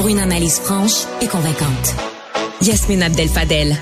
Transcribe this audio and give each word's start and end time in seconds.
pour 0.00 0.08
une 0.08 0.18
analyse 0.18 0.58
franche 0.60 1.04
et 1.20 1.26
convaincante. 1.26 1.94
Yasmine 2.62 3.02
Abdel-Fadel. 3.02 3.76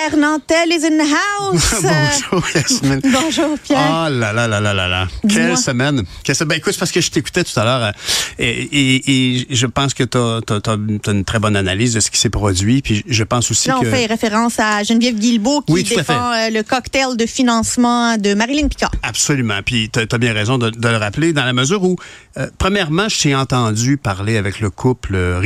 Pierre 0.00 0.16
Nantel 0.16 0.72
is 0.72 0.84
in 0.86 0.96
the 0.96 1.06
house. 1.06 1.82
Bonjour, 1.82 2.48
Yasmine. 2.54 3.00
Bonjour, 3.04 3.58
Pierre. 3.62 4.06
Oh 4.06 4.08
là 4.08 4.32
là 4.32 4.48
là 4.48 4.60
là 4.60 4.72
là 4.72 4.88
là. 4.88 5.08
Quelle 5.28 5.58
semaine. 5.58 6.04
Quelle 6.24 6.34
semaine. 6.34 6.48
Ben, 6.48 6.56
écoute, 6.56 6.76
parce 6.78 6.90
que 6.90 7.02
je 7.02 7.10
t'écoutais 7.10 7.44
tout 7.44 7.58
à 7.60 7.64
l'heure 7.64 7.82
euh, 7.82 7.92
et, 8.38 8.48
et, 8.48 9.36
et 9.36 9.46
je 9.50 9.66
pense 9.66 9.92
que 9.92 10.04
tu 10.04 10.16
as, 10.16 11.10
une 11.10 11.24
très 11.24 11.38
bonne 11.38 11.56
analyse 11.56 11.92
de 11.92 12.00
ce 12.00 12.10
qui 12.10 12.18
s'est 12.18 12.30
produit. 12.30 12.80
Puis 12.80 13.04
je 13.06 13.24
pense 13.24 13.50
aussi 13.50 13.68
Là, 13.68 13.76
on 13.78 13.82
que. 13.82 13.90
fait 13.90 14.06
référence 14.06 14.58
à 14.58 14.82
Geneviève 14.84 15.16
Guilbeault 15.16 15.62
qui 15.62 15.72
Oui, 15.72 15.82
défend 15.82 16.32
euh, 16.32 16.48
le 16.50 16.62
cocktail 16.62 17.16
de 17.18 17.26
financement 17.26 18.16
de 18.16 18.32
Marilyn 18.32 18.68
Picard. 18.68 18.92
Absolument. 19.02 19.60
Puis 19.62 19.90
tu 19.90 20.00
as, 20.00 20.18
bien 20.18 20.32
raison 20.32 20.56
de, 20.56 20.70
de 20.70 20.88
le 20.88 20.96
rappeler, 20.96 21.34
dans 21.34 21.44
la 21.44 21.52
mesure 21.52 21.82
où, 21.82 21.96
euh, 22.36 22.48
premièrement, 22.58 23.08
je 23.08 23.20
t'ai 23.20 23.34
entendu 23.34 23.96
parler 23.96 24.36
avec 24.36 24.60
le 24.60 24.70
couple 24.70 25.14
euh. 25.16 25.40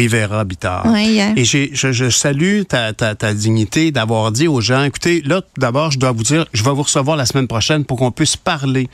Oui, 0.86 1.06
hier. 1.06 1.32
Et 1.36 1.44
je, 1.44 1.68
je 1.72 2.10
salue 2.10 2.62
ta, 2.68 2.92
ta, 2.92 3.14
ta 3.14 3.32
dignité 3.32 3.90
d'avoir 3.90 4.32
dit 4.32 4.48
aux 4.48 4.60
gens, 4.60 4.84
écoutez, 4.84 5.22
là, 5.22 5.40
d'abord, 5.56 5.90
je 5.90 5.98
dois 5.98 6.12
vous 6.12 6.22
dire, 6.22 6.46
je 6.52 6.62
vais 6.62 6.70
vous 6.70 6.82
recevoir 6.82 7.16
la 7.16 7.24
semaine 7.24 7.48
prochaine 7.48 7.84
pour 7.84 7.98
qu'on 7.98 8.10
puisse 8.10 8.36
parler 8.36 8.88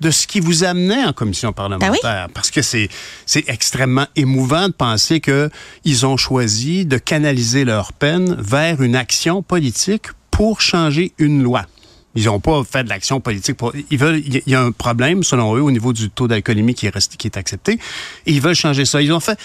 de 0.00 0.10
ce 0.10 0.26
qui 0.26 0.40
vous 0.40 0.64
amenait 0.64 1.04
en 1.04 1.12
commission 1.12 1.52
parlementaire. 1.52 2.28
Parce 2.34 2.50
que 2.50 2.62
c'est, 2.62 2.88
c'est 3.26 3.48
extrêmement 3.48 4.06
émouvant 4.16 4.68
de 4.68 4.72
penser 4.72 5.20
qu'ils 5.20 6.06
ont 6.06 6.16
choisi 6.16 6.86
de 6.86 6.96
canaliser 6.96 7.64
leur 7.64 7.92
peine 7.92 8.34
vers 8.38 8.82
une 8.82 8.96
action 8.96 9.42
politique 9.42 10.06
pour 10.30 10.60
changer 10.60 11.12
une 11.18 11.42
loi. 11.42 11.66
Ils 12.14 12.24
n'ont 12.24 12.40
pas 12.40 12.62
fait 12.64 12.84
de 12.84 12.88
l'action 12.88 13.20
politique. 13.20 13.56
Pour, 13.56 13.72
ils 13.90 13.98
veulent, 13.98 14.20
il 14.24 14.42
y 14.46 14.54
a 14.54 14.62
un 14.62 14.72
problème, 14.72 15.22
selon 15.22 15.56
eux, 15.56 15.62
au 15.62 15.70
niveau 15.70 15.92
du 15.92 16.10
taux 16.10 16.26
d'alcoolémie 16.26 16.74
qui 16.74 16.86
est, 16.86 16.94
resté, 16.94 17.16
qui 17.16 17.28
est 17.28 17.36
accepté. 17.36 17.78
Et 18.26 18.32
ils 18.32 18.40
veulent 18.40 18.54
changer 18.54 18.84
ça. 18.84 19.00
Ils 19.00 19.12
ont 19.12 19.20
fait 19.20 19.38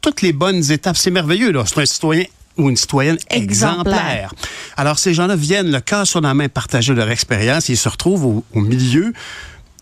toutes 0.00 0.22
les 0.22 0.32
bonnes 0.32 0.70
étapes. 0.70 0.96
C'est 0.96 1.10
merveilleux, 1.10 1.52
là. 1.52 1.64
C'est 1.66 1.80
un 1.80 1.86
citoyen 1.86 2.24
ou 2.56 2.68
une 2.68 2.76
citoyenne 2.76 3.16
exemplaire. 3.30 3.94
Exemplaire. 3.94 4.34
Alors, 4.76 4.98
ces 4.98 5.14
gens-là 5.14 5.36
viennent, 5.36 5.70
le 5.70 5.80
cœur 5.80 6.06
sur 6.06 6.20
la 6.20 6.34
main, 6.34 6.48
partager 6.48 6.94
leur 6.94 7.10
expérience 7.10 7.68
ils 7.68 7.76
se 7.76 7.88
retrouvent 7.88 8.26
au, 8.26 8.44
au 8.54 8.60
milieu 8.60 9.14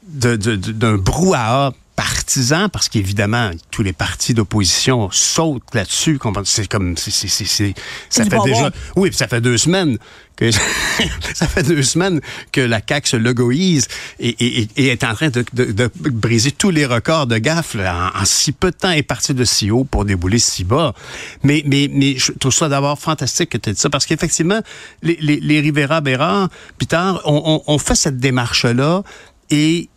d'un 0.06 0.97
brouhaha 0.97 1.73
partisan, 1.98 2.68
parce 2.68 2.88
qu'évidemment, 2.88 3.50
tous 3.72 3.82
les 3.82 3.92
partis 3.92 4.32
d'opposition 4.32 5.08
sautent 5.10 5.74
là-dessus. 5.74 6.16
C'est 6.44 6.68
comme... 6.68 6.96
c'est- 6.96 7.10
c'est- 7.10 7.74
ça 8.08 8.24
fait 8.24 8.38
déjà... 8.44 8.70
Oui, 8.94 9.10
ça 9.12 9.27
fait 9.27 9.40
deux 9.40 9.58
semaines 9.58 9.98
que 10.36 10.48
ça 11.34 11.48
fait 11.48 11.64
deux 11.64 11.82
semaines 11.82 12.20
que 12.52 12.60
la 12.60 12.80
CAQ 12.88 13.08
se 13.08 13.16
logoïse 13.16 13.88
et, 14.20 14.28
et- 14.28 14.60
et- 14.62 14.68
et 14.77 14.86
est 14.90 15.02
en 15.02 15.12
train 15.14 15.30
de, 15.30 15.44
de- 15.52 15.72
de 15.72 15.90
briser 15.96 16.52
tous 16.52 16.70
les 16.70 16.86
records 16.86 17.27
de 17.27 17.38
gaffe 17.38 17.74
là, 17.74 18.12
en, 18.14 18.20
en 18.20 18.24
si 18.24 18.52
peu 18.52 18.70
de 18.70 18.77
temps 18.77 18.92
est 18.92 19.02
parti 19.02 19.34
de 19.34 19.44
si 19.44 19.72
haut 19.72 19.83
pour 19.83 20.05
débouler 20.05 20.38
si 20.38 20.62
bas. 20.62 20.94
Mais, 21.42 21.64
mais, 21.66 21.90
mais 21.92 22.16
je 22.16 22.30
trouve 22.30 22.52
ça 22.55 22.68
d'abord 22.68 22.96
fantastique 23.00 23.50
que 23.50 23.58
tu 23.58 23.70
aies 23.70 23.72
dit 23.72 23.80
ça 23.80 23.90
parce 23.90 24.06
qu'effectivement, 24.06 24.60
les, 25.02 25.18
les, 25.20 25.40
les 25.40 25.60
Rivera 25.60 26.00
Bérard, 26.00 26.48
plus 26.77 26.86
tard, 26.86 27.20
on, 27.24 27.42
on, 27.66 27.74
on 27.74 27.78
fait 27.78 27.96
cette 27.96 28.18
démarche-là 28.18 29.02
et 29.50 29.88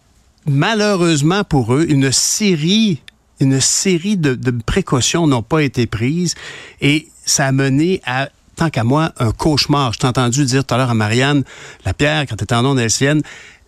malheureusement 0.46 1.44
pour 1.44 1.74
eux, 1.74 1.86
une 1.88 2.12
série 2.12 3.02
une 3.42 3.60
série 3.60 4.18
de, 4.18 4.52
précautions 4.66 5.28
n'ont 5.28 5.42
pas 5.42 5.64
été 5.64 5.88
prises 5.88 6.36
et 6.80 7.08
ça 7.26 7.48
a 7.48 7.52
mené 7.52 8.02
à, 8.06 8.30
tant 8.56 8.70
qu'à 8.70 8.84
moi, 8.84 9.12
un 9.18 9.32
cauchemar. 9.32 9.94
Je 9.94 10.00
t'ai 10.00 10.08
entendu 10.08 10.46
dire 10.46 10.64
tout 10.64 10.74
à 10.76 10.78
l'heure 10.78 10.92
à 10.92 10.94
Marianne 10.94 11.44
Lapierre, 11.86 12.26
quand 12.28 12.36
tu 12.36 12.44
étais 12.44 12.56
en 12.56 12.66
ondes 12.66 12.80
LCN, 12.80 13.22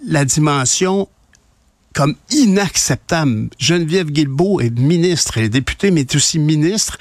la 0.05 0.25
dimension 0.25 1.09
comme 1.93 2.15
inacceptable. 2.31 3.49
Geneviève 3.59 4.09
Guilbeault 4.09 4.61
est 4.61 4.71
ministre, 4.71 5.37
elle 5.37 5.45
est 5.45 5.49
députée, 5.49 5.91
mais 5.91 6.01
est 6.01 6.15
aussi 6.15 6.39
ministre, 6.39 6.97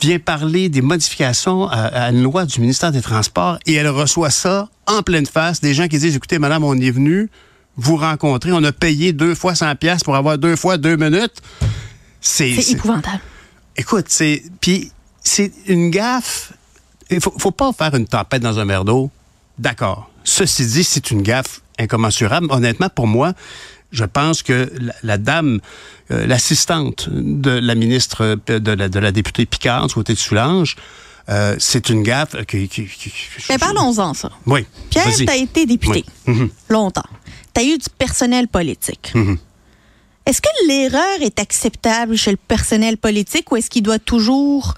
vient 0.00 0.18
parler 0.18 0.68
des 0.68 0.82
modifications 0.82 1.68
à, 1.68 1.76
à 1.76 2.10
une 2.10 2.22
loi 2.22 2.44
du 2.44 2.60
ministère 2.60 2.90
des 2.90 3.02
Transports 3.02 3.58
et 3.66 3.74
elle 3.74 3.88
reçoit 3.88 4.30
ça 4.30 4.68
en 4.86 5.02
pleine 5.02 5.26
face, 5.26 5.60
des 5.60 5.74
gens 5.74 5.86
qui 5.86 5.98
disent, 5.98 6.16
écoutez, 6.16 6.40
madame, 6.40 6.64
on 6.64 6.74
est 6.74 6.90
venu 6.90 7.30
vous 7.76 7.96
rencontrer, 7.96 8.52
on 8.52 8.62
a 8.64 8.72
payé 8.72 9.12
deux 9.12 9.34
fois 9.34 9.54
100 9.54 9.76
pièces 9.76 10.04
pour 10.04 10.16
avoir 10.16 10.38
deux 10.38 10.56
fois 10.56 10.76
deux 10.76 10.96
minutes. 10.96 11.40
C'est 12.20 12.50
épouvantable. 12.50 13.20
Écoute, 13.76 14.06
c'est 14.08 14.42
puis 14.60 14.92
c'est 15.24 15.52
une 15.66 15.90
gaffe. 15.90 16.52
Il 17.10 17.20
faut, 17.20 17.34
faut 17.38 17.50
pas 17.50 17.72
faire 17.72 17.94
une 17.94 18.06
tempête 18.06 18.42
dans 18.42 18.58
un 18.58 18.64
verre 18.64 18.84
d'eau. 18.84 19.10
D'accord. 19.58 20.10
Ceci 20.24 20.66
dit, 20.66 20.84
c'est 20.84 21.10
une 21.10 21.22
gaffe 21.22 21.60
incommensurable. 21.78 22.46
Honnêtement, 22.50 22.88
pour 22.88 23.06
moi, 23.06 23.32
je 23.90 24.04
pense 24.04 24.42
que 24.42 24.70
la, 24.80 24.94
la 25.02 25.18
dame, 25.18 25.60
euh, 26.10 26.26
l'assistante 26.26 27.08
de 27.10 27.50
la 27.50 27.74
ministre 27.74 28.38
euh, 28.48 28.58
de 28.58 28.72
la, 28.72 28.88
de 28.88 28.98
la 28.98 29.12
députée 29.12 29.46
Picard, 29.46 29.86
du 29.86 29.94
côté 29.94 30.14
de 30.14 30.18
Soulanges, 30.18 30.76
euh, 31.28 31.56
c'est 31.58 31.88
une 31.88 32.02
gaffe 32.02 32.34
qui. 32.46 32.68
qui- 32.68 32.86
qui- 32.86 33.12
Mais 33.50 33.58
parlons-en, 33.58 34.14
ça. 34.14 34.30
Oui. 34.46 34.66
Pierre, 34.90 35.14
tu 35.16 35.28
as 35.28 35.36
été 35.36 35.66
député 35.66 36.04
Oui. 36.26 36.34
Mhm. 36.34 36.50
longtemps. 36.68 37.04
Tu 37.54 37.60
as 37.60 37.64
eu 37.64 37.78
du 37.78 37.88
personnel 37.98 38.48
politique. 38.48 39.12
Mhm. 39.14 39.38
Est-ce 40.26 40.40
que 40.40 40.48
l'erreur 40.68 41.20
est 41.20 41.38
acceptable 41.40 42.16
chez 42.16 42.30
le 42.30 42.36
personnel 42.36 42.96
politique 42.96 43.50
ou 43.50 43.56
est-ce 43.56 43.68
qu'il 43.68 43.82
doit 43.82 43.98
toujours 43.98 44.74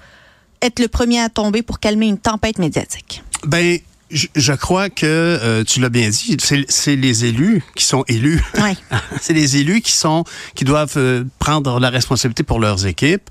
être 0.62 0.81
le 0.81 0.88
premier 0.88 1.21
à 1.21 1.28
tomber 1.28 1.62
pour 1.62 1.81
calmer 1.81 2.06
une 2.06 2.16
tempête 2.19 2.59
médiatique? 2.59 3.22
Ben, 3.47 3.78
je, 4.11 4.27
je 4.35 4.53
crois 4.53 4.91
que 4.91 5.05
euh, 5.07 5.65
tu 5.65 5.81
l'as 5.81 5.89
bien 5.89 6.09
dit, 6.11 6.37
c'est 6.69 6.97
les 6.97 7.25
élus 7.25 7.63
qui 7.75 7.85
sont 7.85 8.05
élus. 8.09 8.43
Ouais. 8.59 8.77
c'est 9.21 9.33
les 9.33 9.57
élus 9.57 9.81
qui 9.81 9.93
sont 9.93 10.25
qui 10.55 10.65
doivent 10.65 10.95
euh, 10.97 11.25
prendre 11.39 11.81
la 11.81 11.91
responsabilité 11.91 12.43
pour 12.43 12.61
leurs 12.61 12.87
équipes. 12.87 13.29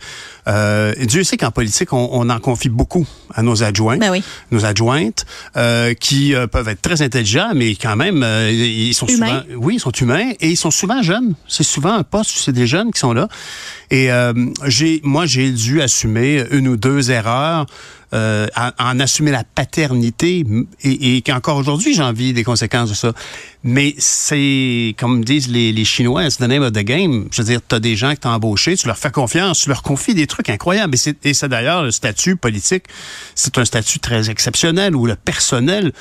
Euh, 0.47 0.93
Dieu 1.05 1.23
sait 1.23 1.37
qu'en 1.37 1.51
politique, 1.51 1.93
on, 1.93 2.09
on 2.11 2.29
en 2.29 2.39
confie 2.39 2.67
beaucoup 2.69 3.07
à 3.33 3.43
nos 3.43 3.63
adjoints, 3.63 3.97
Ben 3.97 4.11
oui. 4.11 4.23
nos 4.51 4.65
adjointes, 4.65 5.25
euh, 5.55 5.93
qui 5.93 6.35
euh, 6.35 6.47
peuvent 6.47 6.67
être 6.67 6.81
très 6.81 7.01
intelligents, 7.01 7.51
mais 7.55 7.75
quand 7.75 7.95
même, 7.95 8.23
euh, 8.23 8.51
ils 8.51 8.93
sont 8.93 9.07
Humains. 9.07 9.43
souvent, 9.47 9.61
oui, 9.61 9.75
ils 9.75 9.79
sont 9.79 9.91
humains 9.91 10.31
et 10.41 10.49
ils 10.49 10.57
sont 10.57 10.71
souvent 10.71 11.01
jeunes. 11.01 11.33
C'est 11.47 11.63
souvent 11.63 11.93
un 11.93 12.03
poste 12.03 12.31
c'est 12.35 12.51
des 12.51 12.67
jeunes 12.67 12.91
qui 12.91 12.99
sont 12.99 13.13
là. 13.13 13.29
Et 13.89 14.11
euh, 14.11 14.33
j'ai, 14.65 14.99
moi, 15.03 15.25
j'ai 15.25 15.51
dû 15.51 15.81
assumer 15.81 16.43
une 16.51 16.67
ou 16.67 16.75
deux 16.77 17.09
erreurs. 17.11 17.65
Euh, 18.13 18.45
en, 18.55 18.69
en 18.77 18.99
assumer 18.99 19.31
la 19.31 19.43
paternité 19.43 20.45
et, 20.83 21.17
et 21.17 21.21
qu'encore 21.23 21.57
aujourd'hui 21.57 21.95
j'en 21.95 22.13
vis 22.13 22.31
des 22.31 22.43
conséquences 22.43 22.89
de 22.89 22.93
ça. 22.93 23.11
Mais 23.63 23.95
c'est, 23.97 24.93
comme 24.99 25.25
disent 25.25 25.49
les, 25.49 25.71
les 25.71 25.83
Chinois, 25.83 26.25
it's 26.25 26.37
the 26.37 26.41
name 26.41 26.61
of 26.61 26.73
the 26.73 26.83
game. 26.83 27.27
Je 27.31 27.41
veux 27.41 27.47
dire, 27.47 27.59
tu 27.67 27.73
as 27.73 27.79
des 27.79 27.95
gens 27.95 28.13
que 28.13 28.19
tu 28.19 28.27
as 28.27 28.31
embauchés, 28.31 28.77
tu 28.77 28.85
leur 28.85 28.99
fais 28.99 29.09
confiance, 29.09 29.61
tu 29.61 29.69
leur 29.69 29.81
confies 29.81 30.13
des 30.13 30.27
trucs 30.27 30.49
incroyables. 30.49 30.93
Et 30.93 30.97
c'est, 30.97 31.33
c'est 31.33 31.47
d'ailleurs 31.47 31.81
le 31.81 31.89
statut 31.89 32.35
politique, 32.35 32.83
c'est 33.33 33.57
un 33.57 33.65
statut 33.65 33.97
très 33.97 34.29
exceptionnel 34.29 34.95
où 34.95 35.07
le 35.07 35.15
personnel 35.15 35.91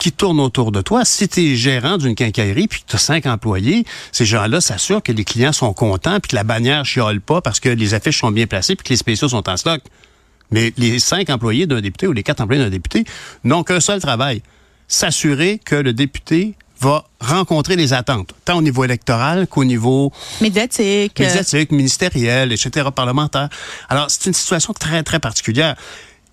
qui 0.00 0.10
tourne 0.10 0.40
autour 0.40 0.72
de 0.72 0.80
toi. 0.80 1.04
Si 1.04 1.28
tu 1.28 1.52
es 1.52 1.54
gérant 1.54 1.96
d'une 1.96 2.16
quincaillerie 2.16 2.66
puis 2.66 2.80
que 2.80 2.86
tu 2.88 2.96
as 2.96 2.98
cinq 2.98 3.26
employés, 3.26 3.84
ces 4.10 4.24
gens-là 4.24 4.60
s'assurent 4.60 5.02
que 5.02 5.12
les 5.12 5.24
clients 5.24 5.52
sont 5.52 5.72
contents 5.74 6.18
puis 6.18 6.30
que 6.30 6.34
la 6.34 6.42
bannière 6.42 6.84
chiole 6.84 7.20
pas 7.20 7.40
parce 7.40 7.60
que 7.60 7.68
les 7.68 7.94
affiches 7.94 8.18
sont 8.18 8.32
bien 8.32 8.48
placées 8.48 8.74
puis 8.74 8.82
que 8.82 8.90
les 8.90 8.96
spéciaux 8.96 9.28
sont 9.28 9.48
en 9.48 9.56
stock. 9.56 9.80
Mais 10.52 10.72
les 10.76 10.98
cinq 10.98 11.30
employés 11.30 11.66
d'un 11.66 11.80
député 11.80 12.06
ou 12.06 12.12
les 12.12 12.22
quatre 12.22 12.40
employés 12.40 12.62
d'un 12.62 12.70
député 12.70 13.04
n'ont 13.44 13.62
qu'un 13.64 13.80
seul 13.80 14.00
travail. 14.00 14.42
S'assurer 14.88 15.58
que 15.64 15.74
le 15.74 15.92
député 15.92 16.54
va 16.80 17.04
rencontrer 17.20 17.76
les 17.76 17.92
attentes, 17.92 18.34
tant 18.44 18.58
au 18.58 18.62
niveau 18.62 18.82
électoral 18.84 19.46
qu'au 19.46 19.64
niveau 19.64 20.12
Médiatique. 20.40 21.18
médiatique, 21.18 21.70
ministériel, 21.70 22.52
etc., 22.52 22.88
parlementaire. 22.94 23.48
Alors, 23.88 24.10
c'est 24.10 24.26
une 24.26 24.34
situation 24.34 24.72
très, 24.74 25.02
très 25.04 25.20
particulière. 25.20 25.76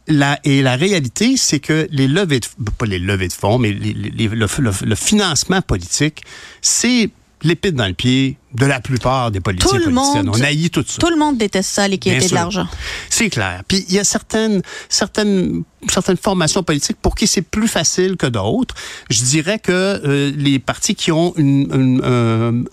La, 0.07 0.39
et 0.43 0.63
la 0.63 0.75
réalité, 0.75 1.37
c'est 1.37 1.59
que 1.59 1.87
les 1.91 2.07
levées 2.07 2.39
de, 2.39 2.47
pas 2.79 2.87
les 2.87 2.97
levées 2.97 3.27
de 3.27 3.33
fonds, 3.33 3.59
mais 3.59 3.71
les- 3.71 3.93
les- 3.93 4.27
le, 4.27 4.47
le- 4.57 4.71
le 4.85 4.95
financement 4.95 5.61
politique, 5.61 6.23
c'est 6.63 7.11
l'épine 7.43 7.75
dans 7.75 7.87
le 7.87 7.93
pied 7.93 8.38
de 8.53 8.65
la 8.65 8.79
plupart 8.79 9.29
des 9.31 9.39
politiciens 9.41 9.79
Tout 9.79 9.85
le 9.85 9.91
monde- 9.91 10.29
On 10.33 10.41
haït 10.41 10.69
tout 10.71 10.83
ça. 10.87 10.97
Tout 10.99 11.09
le 11.09 11.17
monde 11.17 11.37
déteste 11.37 11.69
ça, 11.69 11.87
l'équité 11.87 12.27
de 12.27 12.33
l'argent. 12.33 12.67
C'est 13.09 13.29
clair. 13.29 13.61
Puis 13.67 13.85
il 13.89 13.95
y 13.95 13.99
a 13.99 14.03
certaines, 14.03 14.61
certaines, 14.89 15.63
certaines 15.87 16.17
formations 16.17 16.63
politiques 16.63 16.97
pour 17.01 17.13
qui 17.15 17.27
c'est 17.27 17.43
plus 17.43 17.67
facile 17.67 18.17
que 18.17 18.25
d'autres. 18.25 18.73
Je 19.09 19.23
dirais 19.23 19.59
que 19.59 19.71
euh, 19.71 20.31
les 20.35 20.57
partis 20.59 20.95
qui 20.95 21.11
ont 21.11 21.33
une, 21.37 21.67
une- 21.73 22.01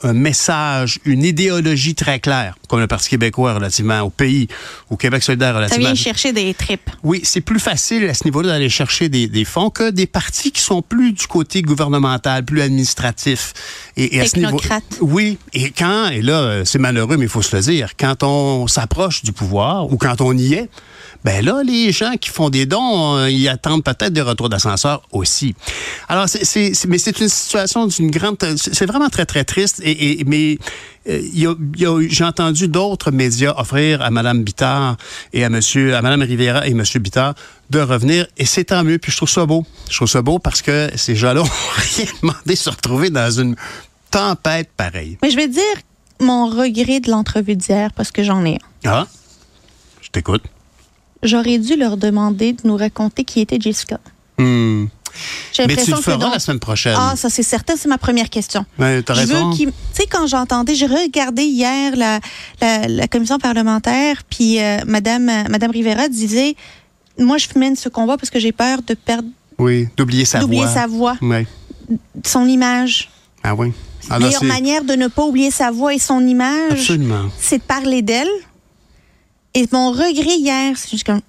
un, 0.03 0.09
un 0.09 0.13
message, 0.15 0.99
une 1.05 1.23
idéologie 1.25 1.95
très 1.95 2.21
claire, 2.21 2.57
comme 2.69 2.81
le 2.81 2.87
Parti 2.87 3.11
québécois 3.11 3.55
relativement 3.55 4.01
au 4.01 4.11
pays, 4.11 4.49
au 4.91 4.97
Québec 4.97 5.23
solidaire 5.23 5.51
Ça 5.53 5.57
relativement. 5.57 5.85
vient 5.93 5.95
chercher 5.95 6.33
des 6.33 6.55
tripes. 6.55 6.91
Oui, 7.03 7.21
c'est 7.23 7.43
plus 7.43 7.61
facile 7.61 8.09
à 8.09 8.15
ce 8.15 8.25
niveau-là 8.25 8.49
d'aller 8.53 8.71
chercher 8.71 9.09
des, 9.09 9.27
des 9.29 9.45
fonds 9.45 9.69
que 9.71 9.91
des 9.91 10.07
partis 10.07 10.51
qui 10.53 10.63
sont 10.63 10.81
plus 10.83 11.13
du 11.13 11.27
côté 11.27 11.61
gouvernemental, 11.63 12.45
plus 12.45 12.63
administratif. 12.63 13.53
Et, 13.97 14.17
et 14.17 14.21
à 14.21 14.27
ce 14.27 14.37
niveau, 14.37 14.59
Technocrate. 14.59 14.85
oui, 15.01 15.39
et, 15.53 15.66
Et 15.67 15.73
quand, 15.77 16.11
et 16.11 16.23
là, 16.23 16.43
euh, 16.43 16.65
c'est 16.65 16.79
malheureux, 16.79 17.17
mais 17.17 17.25
il 17.25 17.29
faut 17.29 17.43
se 17.43 17.57
le 17.57 17.61
dire, 17.61 17.97
quand 17.99 18.23
on 18.23 18.69
s'approche 18.69 19.25
du 19.25 19.33
pouvoir 19.33 19.93
ou 19.93 19.97
quand 19.97 20.21
on 20.21 20.33
y 20.39 20.55
est, 20.55 20.71
ben 21.25 21.45
là, 21.45 21.63
les 21.65 21.91
gens 21.91 22.13
qui 22.21 22.31
font 22.31 22.51
des 22.51 22.67
dons, 22.67 23.17
euh, 23.17 23.29
ils 23.29 23.49
attendent 23.49 23.83
peut-être 23.83 24.13
des 24.13 24.23
retours 24.23 24.49
d'ascenseur 24.49 25.03
aussi. 25.11 25.57
Alors, 26.09 26.29
c'est, 26.29 26.73
mais 26.87 26.99
c'est 26.99 27.19
une 27.19 27.29
situation 27.29 27.89
d'une 27.89 28.13
grande, 28.13 28.37
c'est 28.57 28.87
vraiment 28.87 29.09
très 29.09 29.27
très 29.27 29.43
triste. 29.43 29.83
Et, 29.85 30.23
mais 30.25 30.57
euh, 31.09 31.21
j'ai 32.09 32.25
entendu 32.25 32.69
d'autres 32.69 33.11
médias 33.11 33.55
offrir 33.57 34.03
à 34.03 34.13
Mme 34.13 34.45
Bittard 34.45 34.99
et 35.33 35.43
à 35.43 35.51
Monsieur, 35.51 35.97
à 35.97 36.03
Mme 36.03 36.23
Rivera 36.23 36.65
et 36.69 36.75
Monsieur 36.75 37.01
Bittard 37.01 37.35
de 37.71 37.81
revenir. 37.81 38.29
Et 38.37 38.45
c'est 38.45 38.67
tant 38.67 38.85
mieux. 38.85 38.99
Puis 38.99 39.11
je 39.11 39.17
trouve 39.17 39.29
ça 39.29 39.47
beau. 39.47 39.67
Je 39.91 39.97
trouve 39.97 40.09
ça 40.09 40.23
beau 40.23 40.39
parce 40.39 40.63
que 40.63 40.91
ces 40.95 41.17
gens-là 41.17 41.43
ont 41.43 41.51
rien 41.97 42.07
demandé 42.23 42.39
de 42.51 42.55
se 42.55 42.71
retrouver 42.71 43.11
dans 43.11 43.33
une 43.33 43.57
tempête 44.19 44.71
pareille. 44.77 45.19
Mais 45.23 45.31
je 45.31 45.37
vais 45.37 45.49
dire 45.49 45.63
mon 46.21 46.47
regret 46.49 47.01
de 47.01 47.11
l'entrevue 47.11 47.57
d'hier 47.57 47.93
parce 47.95 48.11
que 48.11 48.23
j'en 48.23 48.45
ai 48.45 48.55
un. 48.85 48.91
Ah, 48.91 49.07
je 50.01 50.09
t'écoute. 50.11 50.43
J'aurais 51.23 51.59
dû 51.59 51.77
leur 51.77 51.97
demander 51.97 52.53
de 52.53 52.61
nous 52.65 52.77
raconter 52.77 53.25
qui 53.25 53.41
était 53.41 53.59
Jessica. 53.61 53.99
Hmm. 54.39 54.87
J'ai 55.53 55.67
Mais 55.67 55.77
tu 55.77 55.91
le 55.91 55.97
feras 55.97 56.31
la 56.31 56.39
semaine 56.39 56.61
prochaine. 56.61 56.95
Ah, 56.99 57.15
ça 57.17 57.31
c'est 57.31 57.43
certain, 57.43 57.75
c'est 57.77 57.89
ma 57.89 57.97
première 57.97 58.29
question. 58.29 58.67
T'as 58.79 59.01
Je 59.01 59.13
raison. 59.13 59.51
veux 59.51 59.57
Tu 59.57 59.69
sais, 59.95 60.07
quand 60.07 60.27
j'entendais, 60.27 60.75
j'ai 60.75 60.87
regardé 60.87 61.43
hier 61.43 61.97
la, 61.97 62.21
la, 62.61 62.87
la 62.87 63.09
commission 63.09 63.39
parlementaire, 63.39 64.23
puis 64.29 64.61
euh, 64.61 64.79
Madame, 64.87 65.29
euh, 65.31 65.45
Madame 65.49 65.71
Rivera 65.71 66.09
disait 66.09 66.55
Moi, 67.19 67.39
je 67.39 67.49
mène 67.59 67.77
ce 67.77 67.89
combat 67.89 68.19
parce 68.19 68.29
que 68.29 68.39
j'ai 68.39 68.53
peur 68.53 68.83
de 68.87 68.93
perdre 68.93 69.29
Oui, 69.59 69.89
d'oublier 69.97 70.27
sa 70.27 70.41
d'oublier 70.41 70.65
voix. 70.65 70.71
sa 70.75 70.87
voix, 70.87 71.17
Oui. 71.23 71.47
son 72.25 72.47
image. 72.47 73.09
Ah 73.43 73.55
oui. 73.55 73.73
La 74.09 74.17
Alors, 74.17 74.29
meilleure 74.29 74.41
c'est- 74.41 74.47
manière 74.47 74.85
de 74.85 74.95
ne 74.95 75.09
pas 75.09 75.25
oublier 75.25 75.51
sa 75.51 75.71
voix 75.71 75.95
et 75.95 75.99
son 75.99 76.21
image, 76.27 76.93
c'est 77.41 77.59
de 77.59 77.63
parler 77.63 78.03
d'elle. 78.03 78.29
Et 79.55 79.67
mon 79.73 79.91
regret 79.91 80.37
hier, 80.39 80.75
c'est 80.77 80.91
juste 80.91 81.05
comme. 81.07 81.21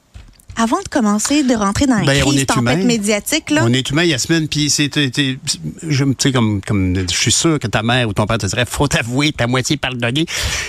Avant 0.59 0.81
de 0.81 0.87
commencer 0.89 1.43
de 1.43 1.53
rentrer 1.53 1.85
dans 1.85 1.99
une 1.99 2.05
Ben, 2.07 2.23
on 2.25 2.29
crise 2.29 2.41
est 2.41 2.45
tempête 2.47 2.77
humain. 2.79 2.85
médiatique, 2.87 3.51
là, 3.51 3.61
On 3.63 3.71
est 3.71 3.87
humain, 3.91 4.03
Yasmine, 4.05 4.47
puis 4.47 4.71
c'est, 4.71 4.89
je, 4.95 6.03
sais, 6.17 6.31
comme, 6.31 6.61
comme, 6.65 6.95
je 7.07 7.15
suis 7.15 7.31
sûr 7.31 7.59
que 7.59 7.67
ta 7.67 7.83
mère 7.83 8.09
ou 8.09 8.13
ton 8.13 8.25
père 8.25 8.39
te 8.39 8.47
dirait, 8.47 8.65
faut 8.67 8.87
t'avouer, 8.87 9.31
ta 9.33 9.45
moitié 9.45 9.77
pardonner. 9.77 10.25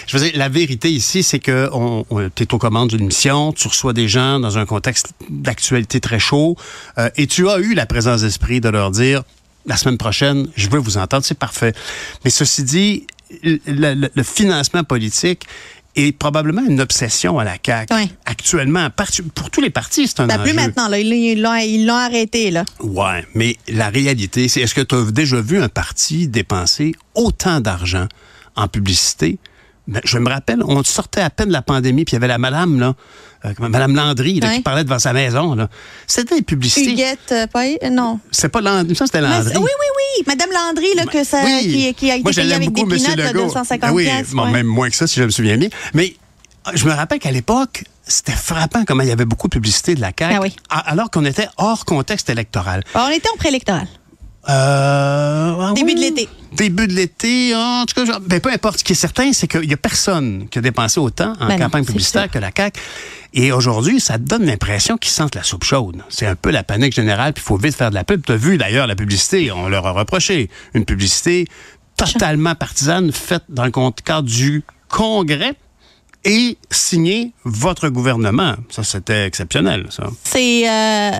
Je 0.06 0.14
veux 0.18 0.22
dire, 0.24 0.32
la 0.36 0.50
vérité 0.50 0.90
ici, 0.92 1.22
c'est 1.22 1.38
que 1.38 1.70
on, 1.72 2.04
on, 2.10 2.28
t'es 2.28 2.52
aux 2.52 2.58
commandes 2.58 2.90
d'une 2.90 3.06
mission, 3.06 3.54
tu 3.54 3.66
reçois 3.66 3.94
des 3.94 4.08
gens 4.08 4.38
dans 4.38 4.58
un 4.58 4.66
contexte 4.66 5.12
d'actualité 5.30 6.00
très 6.00 6.18
chaud, 6.18 6.56
euh, 6.98 7.08
et 7.16 7.26
tu 7.26 7.48
as 7.48 7.56
eu 7.58 7.72
la 7.72 7.86
présence 7.86 8.20
d'esprit 8.20 8.60
de 8.60 8.68
leur 8.68 8.90
dire, 8.90 9.22
la 9.68 9.76
semaine 9.76 9.98
prochaine, 9.98 10.48
je 10.56 10.68
veux 10.68 10.78
vous 10.78 10.96
entendre, 10.98 11.24
c'est 11.24 11.38
parfait. 11.38 11.72
Mais 12.24 12.30
ceci 12.30 12.64
dit, 12.64 13.06
le, 13.42 13.58
le- 13.66 14.10
le 14.12 14.22
financement 14.22 14.82
politique 14.82 15.44
est 15.96 16.12
probablement 16.16 16.62
une 16.66 16.80
obsession 16.80 17.38
à 17.38 17.44
la 17.44 17.56
CAQ. 17.64 17.92
Actuellement, 18.24 18.88
pour 19.34 19.50
tous 19.50 19.60
les 19.60 19.70
partis, 19.70 20.06
c'est 20.06 20.20
un 20.20 20.26
ben, 20.26 20.38
plus 20.38 20.50
enjeu. 20.52 20.54
maintenant, 20.60 20.88
là, 20.88 20.98
ils 20.98 21.40
l'ont 21.42 21.54
ils 21.56 21.86
l'ont 21.86 21.94
arrêté, 21.94 22.50
là. 22.50 22.64
Ouais, 22.80 23.26
mais 23.34 23.56
la 23.68 23.88
réalité, 23.90 24.48
c'est 24.48 24.60
est-ce 24.60 24.74
que 24.74 24.80
tu 24.80 24.94
as 24.94 25.10
déjà 25.10 25.40
vu 25.40 25.60
un 25.60 25.68
parti 25.68 26.28
dépenser 26.28 26.94
autant 27.14 27.60
d'argent 27.60 28.06
en 28.56 28.68
publicité? 28.68 29.38
Ben, 29.88 30.02
je 30.04 30.18
me 30.18 30.28
rappelle, 30.28 30.62
on 30.62 30.84
sortait 30.84 31.22
à 31.22 31.30
peine 31.30 31.48
de 31.48 31.52
la 31.54 31.62
pandémie, 31.62 32.04
puis 32.04 32.12
il 32.12 32.16
y 32.16 32.18
avait 32.18 32.28
la 32.28 32.36
madame, 32.36 32.78
là, 32.78 32.94
euh, 33.46 33.52
madame 33.58 33.96
Landry, 33.96 34.38
là, 34.38 34.54
qui 34.54 34.60
parlait 34.60 34.84
devant 34.84 34.98
sa 34.98 35.14
maison. 35.14 35.54
Là. 35.54 35.68
C'était 36.06 36.34
des 36.36 36.42
publicités. 36.42 36.92
Huguette, 36.92 37.32
euh, 37.32 37.46
pas, 37.46 37.64
euh, 37.64 37.88
non. 37.90 38.20
C'est 38.30 38.50
pas 38.50 38.60
Landry, 38.60 38.94
ça 38.94 39.06
c'était 39.06 39.22
Landry. 39.22 39.56
oui, 39.56 39.62
oui, 39.62 39.68
oui. 40.18 40.24
Madame 40.26 40.50
Landry, 40.52 40.94
là, 40.94 41.06
que 41.06 41.24
ça, 41.24 41.40
Oui. 41.42 41.60
qui, 41.62 41.94
qui 41.94 42.10
a 42.10 42.16
été 42.16 42.22
Moi, 42.22 42.32
payée 42.32 42.52
avec 42.54 42.68
des 42.72 42.82
beaucoup, 42.82 42.92
M. 42.92 42.98
pinottes 42.98 43.16
de 43.16 43.22
Legault. 43.22 43.44
250 43.46 43.80
Ah 43.90 43.94
oui, 43.94 44.04
piastres, 44.04 44.34
bon, 44.36 44.44
ouais. 44.44 44.50
même 44.52 44.66
moins 44.66 44.90
que 44.90 44.96
ça, 44.96 45.06
si 45.06 45.18
je 45.20 45.24
me 45.24 45.30
souviens 45.30 45.56
bien. 45.56 45.70
Mais 45.94 46.14
euh, 46.66 46.72
je 46.74 46.84
me 46.84 46.92
rappelle 46.92 47.18
qu'à 47.18 47.30
l'époque, 47.30 47.84
c'était 48.06 48.32
frappant 48.32 48.84
comment 48.86 49.02
il 49.04 49.08
y 49.08 49.12
avait 49.12 49.24
beaucoup 49.24 49.48
de 49.48 49.52
publicité 49.54 49.94
de 49.94 50.02
la 50.02 50.08
CAQ, 50.18 50.34
Ah 50.36 50.40
oui. 50.42 50.54
alors 50.68 51.10
qu'on 51.10 51.24
était 51.24 51.48
hors 51.56 51.86
contexte 51.86 52.28
électoral. 52.28 52.84
Alors, 52.92 53.08
on 53.08 53.12
était 53.12 53.28
en 53.32 53.36
préélectoral. 53.38 53.86
Euh, 54.50 55.54
ah 55.60 55.72
Début 55.74 55.92
oui. 55.92 55.94
de 55.94 56.00
l'été. 56.00 56.28
Début 56.52 56.88
de 56.88 56.94
l'été, 56.94 57.54
en 57.54 57.84
tout 57.86 57.94
cas, 57.94 58.18
ben, 58.20 58.40
peu 58.40 58.50
importe. 58.50 58.78
Ce 58.78 58.84
qui 58.84 58.92
est 58.92 58.96
certain, 58.96 59.32
c'est 59.32 59.46
qu'il 59.46 59.68
n'y 59.68 59.74
a 59.74 59.76
personne 59.76 60.48
qui 60.50 60.58
a 60.58 60.62
dépensé 60.62 60.98
autant 60.98 61.34
en 61.40 61.46
Ben 61.48 61.58
campagne 61.58 61.84
publicitaire 61.84 62.22
sûr. 62.24 62.32
que 62.32 62.38
la 62.38 62.50
CAQ. 62.56 62.80
Et 63.34 63.52
aujourd'hui, 63.52 64.00
ça 64.00 64.16
donne 64.16 64.44
l'impression 64.46 64.96
qu'ils 64.96 65.12
sentent 65.12 65.34
la 65.34 65.42
soupe 65.42 65.64
chaude. 65.64 66.02
C'est 66.08 66.26
un 66.26 66.34
peu 66.34 66.50
la 66.50 66.62
panique 66.62 66.94
générale, 66.94 67.34
puis 67.34 67.42
il 67.44 67.46
faut 67.46 67.58
vite 67.58 67.74
faire 67.74 67.90
de 67.90 67.94
la 67.94 68.04
pub. 68.04 68.24
Tu 68.24 68.32
as 68.32 68.36
vu 68.36 68.56
d'ailleurs 68.56 68.86
la 68.86 68.96
publicité, 68.96 69.52
on 69.52 69.68
leur 69.68 69.86
a 69.86 69.92
reproché. 69.92 70.48
Une 70.72 70.84
publicité 70.86 71.46
totalement 71.96 72.54
partisane 72.54 73.12
faite 73.12 73.44
dans 73.48 73.64
le 73.64 73.72
cadre 74.04 74.28
du 74.28 74.62
Congrès 74.88 75.54
et 76.24 76.56
signée 76.70 77.32
votre 77.44 77.88
gouvernement. 77.88 78.54
Ça, 78.70 78.82
c'était 78.82 79.26
exceptionnel, 79.26 79.86
ça. 79.90 80.08
C'est 80.24 80.68
euh, 80.68 81.10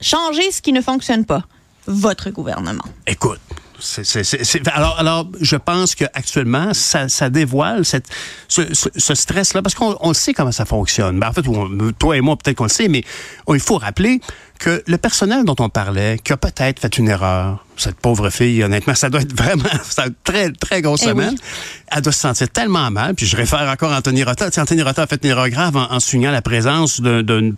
changer 0.00 0.50
ce 0.50 0.62
qui 0.62 0.72
ne 0.72 0.80
fonctionne 0.80 1.24
pas. 1.24 1.44
Votre 1.86 2.30
gouvernement. 2.30 2.84
Écoute, 3.06 3.40
alors, 4.72 4.98
alors, 4.98 5.28
je 5.40 5.56
pense 5.56 5.94
qu'actuellement, 5.94 6.74
ça, 6.74 7.08
ça 7.08 7.30
dévoile 7.30 7.84
cette, 7.84 8.06
ce, 8.48 9.14
stress-là, 9.14 9.62
parce 9.62 9.74
qu'on 9.74 10.14
sait 10.14 10.32
comment 10.32 10.52
ça 10.52 10.64
fonctionne. 10.64 11.20
Ben, 11.20 11.28
en 11.28 11.32
fait, 11.32 11.44
toi 11.98 12.16
et 12.16 12.20
moi, 12.20 12.36
peut-être 12.36 12.56
qu'on 12.56 12.64
le 12.64 12.70
sait, 12.70 12.88
mais 12.88 13.04
il 13.48 13.60
faut 13.60 13.78
rappeler 13.78 14.20
que 14.58 14.82
le 14.86 14.98
personnel 14.98 15.44
dont 15.44 15.56
on 15.60 15.68
parlait, 15.68 16.18
qui 16.22 16.32
a 16.32 16.36
peut-être 16.36 16.80
fait 16.80 16.98
une 16.98 17.08
erreur, 17.08 17.64
cette 17.76 17.96
pauvre 18.00 18.28
fille, 18.30 18.62
honnêtement, 18.64 18.94
ça 18.94 19.08
doit 19.08 19.20
être 19.20 19.32
vraiment 19.32 19.68
c'est 19.88 20.02
une 20.02 20.14
très, 20.24 20.50
très 20.50 20.82
grosse 20.82 21.02
Eh 21.04 21.06
oui. 21.06 21.10
semaine. 21.12 21.36
Elle 21.90 22.02
doit 22.02 22.12
se 22.12 22.18
sentir 22.20 22.48
tellement 22.50 22.90
mal. 22.90 23.14
Puis 23.14 23.24
je 23.26 23.36
réfère 23.36 23.60
encore 23.68 23.92
à 23.92 23.98
Anthony 23.98 24.24
Rota. 24.24 24.46
Tu 24.50 24.54
sais, 24.56 24.60
Anthony 24.60 24.82
Rota 24.82 25.02
a 25.02 25.06
fait 25.06 25.20
une 25.22 25.30
erreur 25.30 25.48
grave 25.48 25.76
en, 25.76 25.90
en 25.92 26.00
soulignant 26.00 26.32
la 26.32 26.42
présence 26.42 27.00
d'un, 27.00 27.52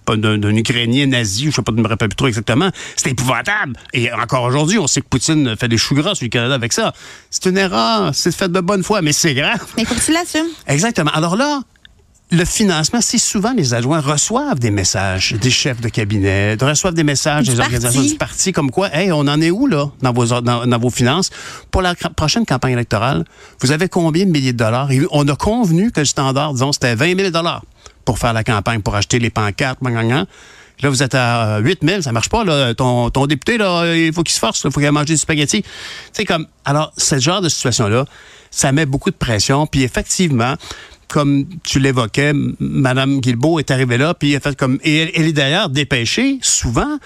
Ukrainien 0.57 1.07
nazi, 1.07 1.47
je 1.47 1.51
sais 1.53 1.63
pas, 1.63 1.73
je 1.75 1.81
me 1.83 1.89
rappelle 1.89 2.09
plus 2.11 2.17
trop 2.17 2.27
exactement. 2.29 2.71
C'était 2.97 3.11
épouvantable. 3.11 3.75
Et 3.95 4.13
encore 4.13 4.45
aujourd'hui, 4.45 4.79
on 4.79 4.87
sait 4.87 5.01
que 5.01 5.09
Poutine 5.09 5.57
fait 5.57 5.69
des 5.69 5.79
choux 5.79 5.95
gras 5.95 6.15
sur 6.15 6.25
le 6.27 6.31
Canada 6.31 6.55
avec 6.55 6.73
ça. 6.73 6.93
C'est 7.31 7.47
une 7.47 7.57
erreur. 7.59 8.11
C'est 8.15 8.35
fait 8.35 8.51
de 8.53 8.61
bonne 8.61 8.83
foi, 8.85 9.01
mais 9.03 9.13
c'est 9.13 9.35
grave. 9.35 9.65
Mais 9.77 9.85
faut 9.85 9.95
que 9.95 10.05
tu 10.05 10.13
l'assumes. 10.13 10.49
Exactement. 10.67 11.11
Alors 11.13 11.37
là, 11.37 11.61
le 12.33 12.45
financement, 12.45 13.01
c'est 13.01 13.19
souvent 13.19 13.53
les 13.53 13.75
adjoints 13.75 14.01
reçoivent 14.01 14.59
des 14.59 14.71
messages 14.71 15.33
des 15.33 15.51
chefs 15.51 15.81
de 15.81 15.89
cabinet, 15.89 16.57
reçoivent 16.61 16.95
des 16.95 17.05
messages 17.05 17.47
Du 17.47 17.55
des 17.55 17.61
organisations 17.61 18.03
du 18.03 18.15
parti 18.15 18.53
comme 18.53 18.71
quoi, 18.71 18.95
hey, 18.95 19.11
on 19.11 19.21
en 19.21 19.41
est 19.41 19.51
où 19.51 19.67
là 19.67 19.91
dans 20.01 20.13
vos 20.13 20.27
dans, 20.27 20.67
dans 20.67 20.79
vos 20.79 20.91
finances? 20.91 21.31
Pour 21.71 21.83
la 21.83 21.95
prochaine 21.95 22.47
campagne 22.47 22.73
électorale 22.73 23.25
Vous 23.61 23.73
avez 23.73 23.89
combien 23.89 24.27
de 24.27 24.31
milliers 24.31 24.53
de 24.53 24.59
dollars? 24.59 24.93
Et 24.93 25.03
On 25.11 25.27
a 25.27 25.35
convenu 25.35 25.91
que 25.91 26.01
le 26.01 26.07
standard, 26.07 26.53
disons, 26.53 26.73
c'était 26.73 26.95
20 26.95 27.17
000 27.19 27.31
dollars 27.31 27.63
pour 28.05 28.19
faire 28.19 28.33
la 28.33 28.45
campagne, 28.45 28.81
pour 28.81 28.95
acheter 28.95 29.19
les 29.19 29.31
pancartes, 29.31 29.83
gang. 29.83 30.25
Là, 30.83 30.89
vous 30.89 31.03
êtes 31.03 31.15
à 31.15 31.57
euh, 31.57 31.61
8 31.61 31.81
000, 31.83 32.03
ça 32.03 32.13
marche 32.13 32.31
pas. 32.31 32.43
Là. 32.43 32.75
Ton, 32.75 33.11
ton 33.11 33.27
député, 33.27 33.59
là, 33.59 33.95
il 33.95 34.13
faut 34.13 34.23
qu'il 34.23 34.35
se 34.35 34.39
force, 34.39 34.63
il 34.65 34.71
faut 34.71 34.81
qu'il 34.81 34.87
aille 34.87 34.93
manger 34.93 35.15
du 35.15 35.19
spaghetti. 35.19 35.63
Tu 35.63 35.69
sais, 36.13 36.25
comme, 36.25 36.47
alors, 36.65 36.93
ce 36.97 37.19
genre 37.19 37.43
de 37.43 37.51
situation-là, 37.51 38.07
ça 38.51 38.73
met 38.73 38.87
beaucoup 38.87 39.11
de 39.11 39.17
pression. 39.17 39.67
Puis 39.67 39.83
effectivement, 39.83 40.55
comme 41.11 41.45
tu 41.65 41.79
l'évoquais, 41.81 42.33
Madame 42.61 43.21
Guilbeault 43.21 43.59
est 43.59 43.71
arrivée 43.71 43.99
là, 43.99 44.15
puis 44.15 44.31
elle 44.31 44.37
a 44.39 44.41
fait 44.41 44.57
comme. 44.57 44.79
Et 44.85 44.97
elle, 44.99 45.11
elle 45.15 45.27
est 45.27 45.33
d'ailleurs 45.33 45.69
dépêchée, 45.69 46.39
souvent, 46.41 46.99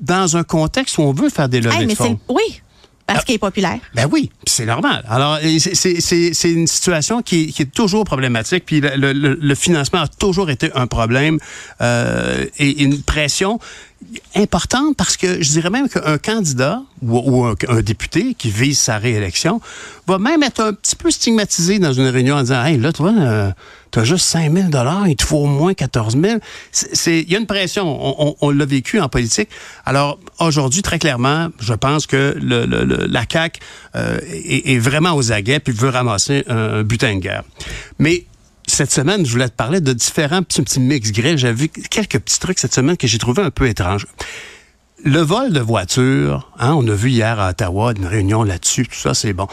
dans 0.00 0.36
un 0.36 0.44
contexte 0.44 0.98
où 0.98 1.02
on 1.02 1.12
veut 1.12 1.30
faire 1.30 1.48
des 1.48 1.60
levées 1.60 1.74
Hey, 1.76 1.82
de 1.82 1.86
mais 1.88 1.94
fonds. 1.94 2.18
c'est. 2.28 2.32
Oui. 2.34 2.60
Parce 3.14 3.24
qu'il 3.24 3.34
est 3.34 3.38
populaire. 3.38 3.78
Ben 3.94 4.06
oui, 4.12 4.30
c'est 4.46 4.66
normal. 4.66 5.04
Alors, 5.08 5.38
c'est- 5.40 6.50
une 6.50 6.66
situation 6.66 7.22
qui, 7.22 7.52
qui 7.52 7.62
est 7.62 7.72
toujours 7.72 8.04
problématique, 8.04 8.64
puis 8.66 8.80
le, 8.80 8.96
le- 8.96 9.12
le- 9.12 9.38
le 9.40 9.54
financement 9.54 10.02
a 10.02 10.08
toujours 10.08 10.50
été 10.50 10.70
un 10.74 10.86
problème 10.86 11.38
euh, 11.80 12.44
et 12.58 12.82
une 12.82 13.02
pression 13.02 13.58
importante 14.36 14.96
parce 14.96 15.16
que 15.16 15.42
je 15.42 15.50
dirais 15.50 15.70
même 15.70 15.88
qu'un 15.88 16.18
candidat 16.18 16.82
ou, 17.02 17.18
ou 17.18 17.44
un, 17.46 17.54
un 17.68 17.80
député 17.82 18.34
qui 18.34 18.50
vise 18.50 18.78
sa 18.78 18.98
réélection 18.98 19.60
va 20.06 20.18
même 20.18 20.42
être 20.42 20.60
un 20.62 20.72
petit 20.72 20.94
peu 20.94 21.10
stigmatisé 21.10 21.78
dans 21.78 21.92
une 21.92 22.06
réunion 22.08 22.36
en 22.36 22.42
disant 22.42 22.64
Hey, 22.64 22.78
là, 22.78 22.92
toi, 22.92 23.12
euh, 23.18 23.50
t'as 23.90 24.04
juste 24.04 24.26
5 24.26 24.52
000 24.52 24.68
il 25.06 25.16
te 25.16 25.24
faut 25.24 25.38
au 25.38 25.46
moins 25.46 25.74
14 25.74 26.16
000 26.20 26.38
C'est- 26.72 26.94
c'est- 26.94 27.20
Il 27.20 27.30
y 27.30 27.36
a 27.36 27.38
une 27.38 27.46
pression. 27.46 28.36
On, 28.42 28.50
l'a 28.50 28.64
vécu 28.64 29.00
en 29.00 29.08
politique. 29.08 29.48
Alors, 29.84 30.18
aujourd'hui, 30.38 30.82
très 30.82 30.98
clairement, 30.98 31.48
je 31.60 31.74
pense 31.74 32.06
que 32.06 32.36
le, 32.40 32.64
la 33.06 33.24
CAQ 33.30 33.60
euh, 33.96 34.18
est, 34.24 34.78
vraiment 34.78 35.12
aux 35.14 35.32
aguets 35.32 35.60
puis 35.60 35.72
veut 35.72 35.88
ramasser 35.88 36.44
un, 36.48 36.82
butin 36.82 37.16
de 37.16 37.20
guerre. 37.20 37.42
Mais 37.98 38.24
cette 38.66 38.92
semaine, 38.92 39.24
je 39.26 39.30
voulais 39.32 39.48
te 39.48 39.54
parler 39.54 39.80
de 39.80 39.92
différents 39.92 40.42
petits, 40.42 40.80
mix 40.80 41.12
grill. 41.12 41.38
J'ai 41.38 41.52
vu 41.52 41.68
quelques 41.68 42.18
petits 42.18 42.38
trucs 42.38 42.58
cette 42.58 42.74
semaine 42.74 42.96
que 42.96 43.06
j'ai 43.06 43.18
trouvé 43.18 43.42
un 43.42 43.50
peu 43.50 43.66
étranges. 43.66 44.06
Le 45.04 45.20
vol 45.20 45.52
de 45.52 45.60
voiture, 45.60 46.50
hein, 46.58 46.74
on 46.74 46.86
a 46.88 46.94
vu 46.94 47.10
hier 47.10 47.38
à 47.38 47.50
Ottawa 47.50 47.92
une 47.96 48.06
réunion 48.06 48.42
là-dessus, 48.42 48.84
tout 48.86 48.98
ça, 48.98 49.14
c'est 49.14 49.32
bon. 49.32 49.46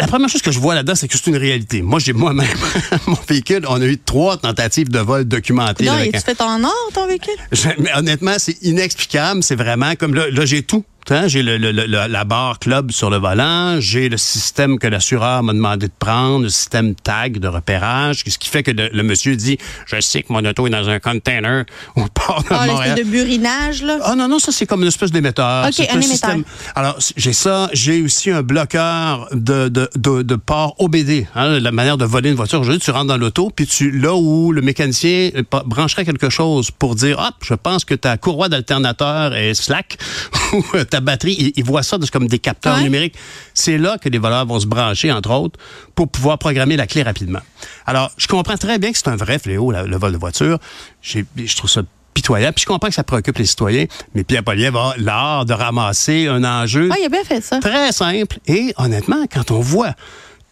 La 0.00 0.06
première 0.06 0.28
chose 0.30 0.40
que 0.40 0.50
je 0.50 0.58
vois 0.58 0.74
là-dedans, 0.74 0.94
c'est 0.94 1.08
que 1.08 1.16
c'est 1.18 1.26
une 1.26 1.36
réalité. 1.36 1.82
Moi, 1.82 1.98
j'ai 1.98 2.12
moi-même, 2.14 2.46
mon 3.06 3.18
véhicule, 3.28 3.66
on 3.68 3.80
a 3.82 3.84
eu 3.84 3.98
trois 3.98 4.36
tentatives 4.38 4.88
de 4.88 4.98
vol 4.98 5.24
documentées. 5.24 5.84
Là, 5.84 5.94
avec 5.94 6.12
tu 6.14 6.20
fait 6.20 6.40
en 6.40 6.64
or, 6.64 6.72
ton 6.94 7.06
véhicule? 7.06 7.34
je- 7.52 7.68
mais 7.78 7.90
honnêtement, 7.94 8.34
c'est 8.38 8.56
inexplicable. 8.62 9.42
C'est 9.42 9.56
vraiment 9.56 9.94
comme 9.94 10.14
là, 10.14 10.30
là 10.30 10.46
j'ai 10.46 10.62
tout. 10.62 10.84
J'ai 11.26 11.42
le, 11.42 11.58
le- 11.58 11.72
le- 11.72 11.86
la 11.86 12.24
barre 12.24 12.58
club 12.58 12.90
sur 12.90 13.10
le 13.10 13.18
volant, 13.18 13.78
j'ai 13.80 14.08
le 14.08 14.16
système 14.16 14.78
que 14.78 14.86
l'assureur 14.86 15.42
m'a 15.42 15.52
demandé 15.52 15.88
de 15.88 15.92
prendre, 15.98 16.44
le 16.44 16.48
système 16.48 16.94
tag 16.94 17.38
de 17.38 17.48
repérage, 17.48 18.22
ce 18.26 18.38
qui 18.38 18.48
fait 18.48 18.62
que 18.62 18.70
le, 18.70 18.88
le 18.92 19.02
monsieur 19.02 19.36
dit, 19.36 19.58
je 19.86 20.00
sais 20.00 20.22
que 20.22 20.32
mon 20.32 20.44
auto 20.44 20.66
est 20.66 20.70
dans 20.70 20.88
un 20.88 20.98
container 21.00 21.64
au 21.96 22.04
port 22.14 22.42
de 22.42 22.48
Ah, 22.50 22.66
Montréal. 22.66 22.98
de 22.98 23.02
burinage, 23.04 23.82
là? 23.82 23.98
Ah 24.02 24.14
non, 24.14 24.28
non, 24.28 24.38
ça 24.38 24.50
c'est 24.52 24.66
comme 24.66 24.82
une 24.82 24.88
espèce 24.88 25.10
d'émetteur. 25.10 25.66
OK, 25.66 25.80
un 25.90 26.00
émetteur. 26.00 26.36
Alors, 26.74 26.96
j'ai 27.16 27.32
ça. 27.32 27.68
J'ai 27.72 28.02
aussi 28.02 28.30
un 28.30 28.42
bloqueur 28.42 29.28
de, 29.32 29.68
de, 29.68 29.88
de, 29.96 30.22
de 30.22 30.34
port 30.36 30.74
OBD. 30.78 31.26
hein, 31.34 31.58
la 31.60 31.72
manière 31.72 31.98
de 31.98 32.04
voler 32.04 32.30
une 32.30 32.36
voiture. 32.36 32.60
Aujourd'hui, 32.60 32.80
tu 32.80 32.90
rentres 32.90 33.06
dans 33.06 33.16
l'auto, 33.16 33.50
puis 33.54 33.66
tu 33.66 33.90
là 33.90 34.14
où 34.14 34.52
le 34.52 34.62
mécanicien 34.62 35.30
euh, 35.36 35.42
brancherait 35.66 36.04
quelque 36.04 36.30
chose 36.30 36.70
pour 36.70 36.94
dire, 36.94 37.18
hop, 37.18 37.34
je 37.42 37.54
pense 37.54 37.84
que 37.84 37.94
ta 37.94 38.16
courroie 38.16 38.48
d'alternateur 38.48 39.34
est 39.34 39.54
slack, 39.54 39.98
ou 40.52 40.64
ta 40.94 41.00
batterie, 41.00 41.36
il, 41.38 41.52
il 41.56 41.64
voit 41.64 41.82
ça 41.82 41.98
comme 42.12 42.28
des 42.28 42.38
capteurs 42.38 42.76
Ouais. 42.76 42.84
numériques. 42.84 43.14
C'est 43.52 43.78
là 43.78 43.98
que 43.98 44.08
les 44.08 44.18
voleurs 44.18 44.46
vont 44.46 44.60
se 44.60 44.66
brancher, 44.66 45.10
entre 45.12 45.30
autres, 45.32 45.58
pour 45.94 46.08
pouvoir 46.08 46.38
programmer 46.38 46.76
la 46.76 46.86
clé 46.86 47.02
rapidement. 47.02 47.40
Alors, 47.86 48.10
je 48.16 48.26
comprends 48.28 48.56
très 48.56 48.78
bien 48.78 48.92
que 48.92 48.98
c'est 48.98 49.08
un 49.08 49.16
vrai 49.16 49.38
fléau, 49.38 49.70
la- 49.70 49.84
le 49.84 49.96
vol 49.96 50.12
de 50.12 50.18
voiture. 50.18 50.58
J'ai- 51.02 51.24
Je 51.36 51.56
trouve 51.56 51.70
ça 51.70 51.82
pitoyable. 52.14 52.54
Puis 52.54 52.62
je 52.62 52.66
comprends 52.66 52.88
que 52.88 52.94
ça 52.94 53.02
préoccupe 53.02 53.38
les 53.38 53.44
citoyens, 53.46 53.86
mais 54.14 54.22
Pierre 54.22 54.44
Poliev 54.44 54.76
a 54.76 54.94
l'art 54.98 55.44
de 55.46 55.52
ramasser 55.52 56.28
un 56.28 56.44
enjeu 56.44 56.88
Ah, 56.92 56.96
il 57.00 57.06
a 57.06 57.08
bien 57.08 57.24
fait 57.24 57.40
ça. 57.42 57.58
très 57.58 57.90
simple. 57.90 58.38
Et 58.46 58.72
honnêtement, 58.76 59.24
quand 59.32 59.50
on 59.50 59.58
voit 59.60 59.94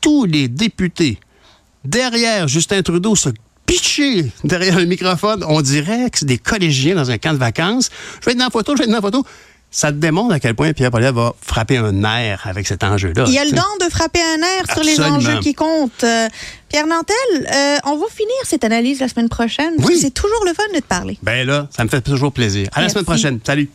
tous 0.00 0.24
les 0.24 0.48
députés 0.48 1.20
derrière 1.84 2.48
Justin 2.48 2.82
Trudeau 2.82 3.14
se 3.16 3.28
pitcher 3.66 4.32
derrière 4.44 4.78
le 4.78 4.86
microphone, 4.86 5.44
on 5.46 5.60
dirait 5.62 6.10
que 6.10 6.18
c'est 6.18 6.26
des 6.26 6.38
collégiens 6.38 6.96
dans 6.96 7.10
un 7.10 7.18
camp 7.18 7.32
de 7.32 7.38
vacances. 7.38 7.90
Je 8.20 8.26
vais 8.26 8.32
être 8.32 8.38
dans 8.38 8.44
la 8.46 8.50
photo, 8.50 8.72
je 8.74 8.78
vais 8.78 8.84
être 8.84 8.90
dans 8.90 8.96
la 8.96 9.02
photo. 9.02 9.24
Ça 9.74 9.90
te 9.90 9.96
démontre 9.96 10.34
à 10.34 10.38
quel 10.38 10.54
point 10.54 10.74
Pierre 10.74 10.90
Poliev 10.90 11.14
va 11.14 11.32
frapper 11.40 11.78
un 11.78 11.92
nerf 11.92 12.42
avec 12.44 12.66
cet 12.66 12.84
enjeu-là. 12.84 13.24
Il 13.26 13.38
a 13.38 13.44
le 13.46 13.52
don 13.52 13.62
de 13.80 13.90
frapper 13.90 14.20
un 14.20 14.42
air 14.42 14.70
sur 14.70 14.82
les 14.84 14.90
Absolument. 15.00 15.16
enjeux 15.16 15.40
qui 15.40 15.54
comptent. 15.54 16.04
Euh, 16.04 16.28
Pierre 16.68 16.86
Nantel, 16.86 17.14
euh, 17.32 17.78
on 17.86 17.96
va 17.96 18.06
finir 18.10 18.34
cette 18.44 18.64
analyse 18.64 19.00
la 19.00 19.08
semaine 19.08 19.30
prochaine. 19.30 19.72
Oui. 19.78 19.98
C'est 19.98 20.10
toujours 20.12 20.44
le 20.44 20.52
fun 20.52 20.62
de 20.74 20.78
te 20.80 20.84
parler. 20.86 21.18
Ben 21.22 21.46
là, 21.46 21.68
ça 21.74 21.84
me 21.84 21.88
fait 21.88 22.02
toujours 22.02 22.32
plaisir. 22.32 22.68
À 22.74 22.82
la 22.82 22.90
semaine 22.90 23.04
prochaine. 23.06 23.40
Salut. 23.44 23.70